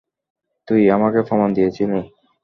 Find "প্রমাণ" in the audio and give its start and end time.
1.27-1.49